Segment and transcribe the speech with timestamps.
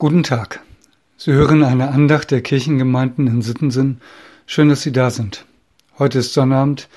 [0.00, 0.60] Guten Tag.
[1.18, 4.00] Sie hören eine Andacht der Kirchengemeinden in Sittensen.
[4.46, 5.44] Schön, dass Sie da sind.
[5.98, 6.88] Heute ist Sonnabend,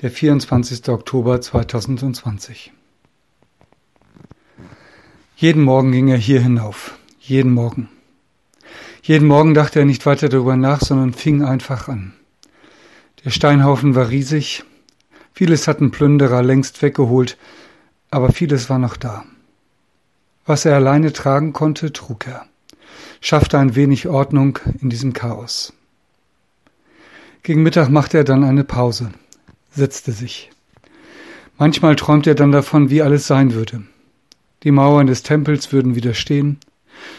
[0.00, 0.88] der 24.
[0.88, 2.72] Oktober 2020.
[5.36, 6.98] Jeden Morgen ging er hier hinauf.
[7.20, 7.90] Jeden Morgen.
[9.02, 12.14] Jeden Morgen dachte er nicht weiter darüber nach, sondern fing einfach an.
[13.26, 14.64] Der Steinhaufen war riesig.
[15.34, 17.36] Vieles hatten Plünderer längst weggeholt,
[18.10, 19.26] aber vieles war noch da.
[20.46, 22.46] Was er alleine tragen konnte, trug er,
[23.20, 25.72] schaffte ein wenig Ordnung in diesem Chaos.
[27.42, 29.10] Gegen Mittag machte er dann eine Pause,
[29.72, 30.50] setzte sich.
[31.58, 33.82] Manchmal träumte er dann davon, wie alles sein würde.
[34.62, 36.58] Die Mauern des Tempels würden wieder stehen,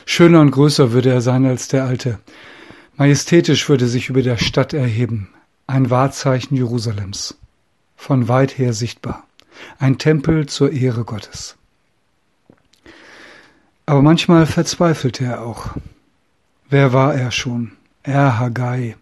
[0.06, 2.20] schöner und größer würde er sein als der alte,
[2.96, 5.30] majestätisch würde sich über der Stadt erheben,
[5.66, 7.38] ein Wahrzeichen Jerusalems,
[7.98, 9.28] von weit her sichtbar,
[9.80, 11.57] ein Tempel zur Ehre Gottes.
[13.88, 15.70] Aber manchmal verzweifelte er auch.
[16.70, 17.72] Wer war er schon?
[18.04, 18.98] Er Haggai,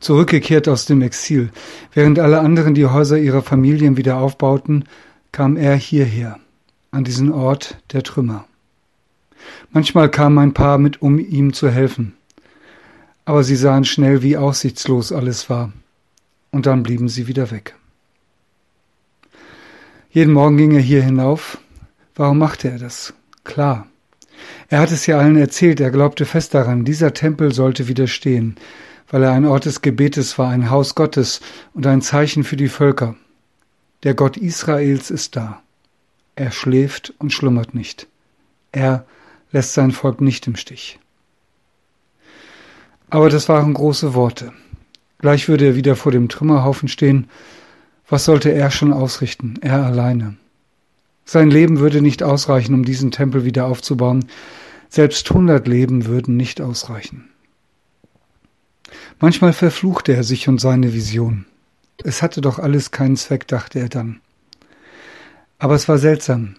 [0.00, 1.50] zurückgekehrt aus dem Exil.
[1.92, 4.86] Während alle anderen die Häuser ihrer Familien wieder aufbauten,
[5.30, 6.38] kam er hierher,
[6.90, 8.46] an diesen Ort der Trümmer.
[9.72, 12.14] Manchmal kam ein Paar mit, um ihm zu helfen.
[13.26, 15.70] Aber sie sahen schnell, wie aussichtslos alles war.
[16.50, 17.74] Und dann blieben sie wieder weg.
[20.08, 21.58] Jeden Morgen ging er hier hinauf.
[22.14, 23.12] Warum machte er das?
[23.42, 23.86] Klar,
[24.68, 28.56] er hat es ja allen erzählt, er glaubte fest daran, dieser Tempel sollte widerstehen,
[29.08, 31.40] weil er ein Ort des Gebetes war, ein Haus Gottes
[31.72, 33.16] und ein Zeichen für die Völker.
[34.02, 35.62] Der Gott Israels ist da.
[36.36, 38.06] Er schläft und schlummert nicht.
[38.72, 39.06] Er
[39.52, 40.98] lässt sein Volk nicht im Stich.
[43.08, 44.52] Aber das waren große Worte.
[45.18, 47.28] Gleich würde er wieder vor dem Trümmerhaufen stehen.
[48.08, 50.36] Was sollte er schon ausrichten, er alleine?
[51.24, 54.26] Sein Leben würde nicht ausreichen, um diesen Tempel wieder aufzubauen.
[54.88, 57.30] Selbst hundert Leben würden nicht ausreichen.
[59.20, 61.46] Manchmal verfluchte er sich und seine Vision.
[62.02, 64.20] Es hatte doch alles keinen Zweck, dachte er dann.
[65.58, 66.56] Aber es war seltsam.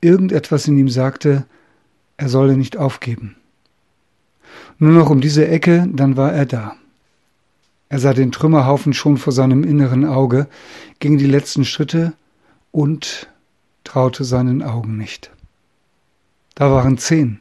[0.00, 1.46] Irgendetwas in ihm sagte,
[2.16, 3.36] er solle nicht aufgeben.
[4.78, 6.76] Nur noch um diese Ecke, dann war er da.
[7.88, 10.46] Er sah den Trümmerhaufen schon vor seinem inneren Auge,
[10.98, 12.12] ging die letzten Schritte
[12.70, 13.28] und
[13.84, 15.30] traute seinen Augen nicht.
[16.54, 17.40] Da waren zehn,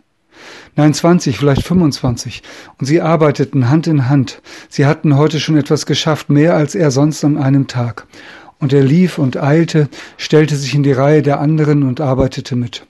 [0.76, 2.44] nein zwanzig, vielleicht fünfundzwanzig,
[2.78, 4.42] und sie arbeiteten Hand in Hand.
[4.70, 8.08] Sie hatten heute schon etwas geschafft, mehr als er sonst an einem Tag.
[8.60, 12.86] Und er lief und eilte, stellte sich in die Reihe der anderen und arbeitete mit.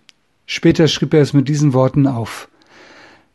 [0.46, 2.47] Später schrieb er es mit diesen Worten auf.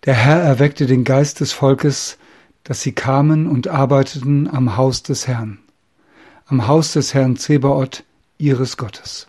[0.05, 2.17] Der Herr erweckte den Geist des Volkes,
[2.63, 5.59] dass sie kamen und arbeiteten am Haus des Herrn,
[6.47, 8.05] am Haus des Herrn Zebaoth,
[8.37, 9.27] ihres Gottes.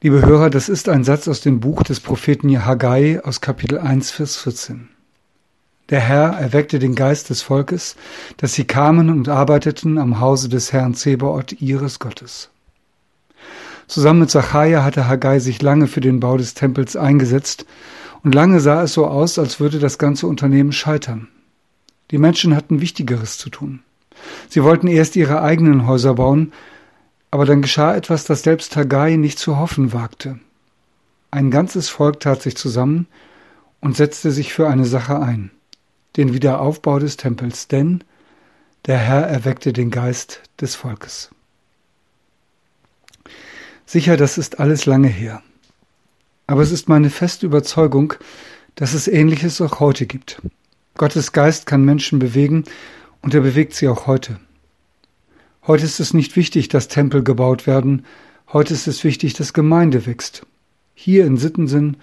[0.00, 4.12] Liebe Hörer, das ist ein Satz aus dem Buch des Propheten Haggai aus Kapitel 1,
[4.12, 4.90] Vers 14.
[5.90, 7.96] Der Herr erweckte den Geist des Volkes,
[8.36, 12.50] dass sie kamen und arbeiteten am Hause des Herrn Zebaoth ihres Gottes.
[13.88, 17.66] Zusammen mit Zachariah hatte Haggai sich lange für den Bau des Tempels eingesetzt
[18.22, 21.26] und lange sah es so aus, als würde das ganze Unternehmen scheitern.
[22.12, 23.80] Die Menschen hatten Wichtigeres zu tun.
[24.48, 26.52] Sie wollten erst ihre eigenen Häuser bauen,
[27.30, 30.38] aber dann geschah etwas, das selbst Haggai nicht zu hoffen wagte.
[31.30, 33.06] Ein ganzes Volk tat sich zusammen
[33.80, 35.50] und setzte sich für eine Sache ein,
[36.16, 38.02] den Wiederaufbau des Tempels, denn
[38.86, 41.30] der Herr erweckte den Geist des Volkes.
[43.84, 45.42] Sicher, das ist alles lange her.
[46.46, 48.14] Aber es ist meine feste Überzeugung,
[48.74, 50.40] dass es Ähnliches auch heute gibt.
[50.96, 52.64] Gottes Geist kann Menschen bewegen
[53.22, 54.38] und er bewegt sie auch heute.
[55.68, 58.06] Heute ist es nicht wichtig, dass Tempel gebaut werden,
[58.54, 60.46] heute ist es wichtig, dass Gemeinde wächst.
[60.94, 61.98] Hier in Sittensinn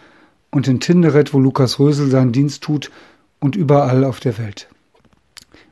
[0.51, 2.91] und in Tinderet, wo Lukas Rösel seinen Dienst tut
[3.39, 4.69] und überall auf der Welt.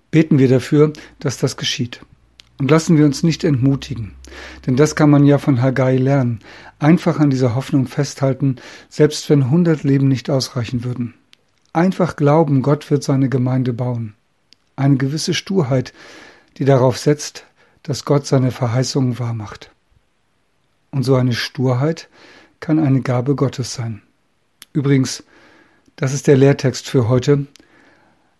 [0.10, 2.02] Beten wir dafür, dass das geschieht.
[2.58, 4.16] Und lassen wir uns nicht entmutigen,
[4.66, 6.40] denn das kann man ja von Haggai lernen.
[6.80, 8.56] Einfach an dieser Hoffnung festhalten,
[8.90, 11.14] selbst wenn hundert Leben nicht ausreichen würden.
[11.74, 14.16] Einfach glauben, Gott wird seine Gemeinde bauen.
[14.76, 15.94] Eine gewisse Sturheit,
[16.58, 17.46] die darauf setzt,
[17.84, 19.70] dass Gott seine Verheißungen wahrmacht.
[20.92, 22.10] Und so eine Sturheit
[22.60, 24.02] kann eine Gabe Gottes sein.
[24.72, 25.24] Übrigens,
[25.98, 27.46] das ist der Lehrtext für heute.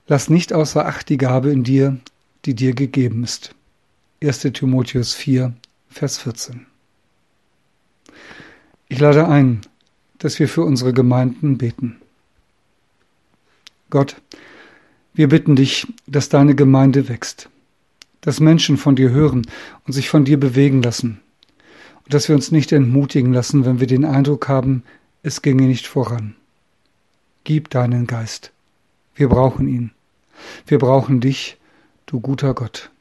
[0.08, 1.98] Lass nicht außer Acht die Gabe in dir,
[2.46, 3.54] die dir gegeben ist.
[4.24, 4.40] 1.
[4.40, 5.54] Timotheus 4,
[5.90, 6.66] Vers 14.
[8.88, 9.62] Ich lade ein,
[10.20, 11.98] dass wir für unsere Gemeinden beten.
[13.90, 14.16] Gott,
[15.14, 17.50] wir bitten dich, dass deine Gemeinde wächst
[18.24, 19.46] dass Menschen von dir hören
[19.86, 21.20] und sich von dir bewegen lassen.
[22.04, 24.84] Und dass wir uns nicht entmutigen lassen, wenn wir den Eindruck haben,
[25.22, 26.36] es ginge nicht voran.
[27.44, 28.52] Gib deinen Geist.
[29.14, 29.92] Wir brauchen ihn.
[30.66, 31.58] Wir brauchen dich,
[32.06, 32.92] du guter Gott.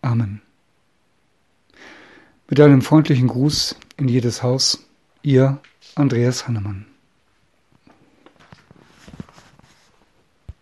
[0.00, 0.40] Amen.
[2.48, 4.86] Mit einem freundlichen Gruß in jedes Haus,
[5.22, 5.60] ihr
[5.94, 6.86] Andreas Hannemann.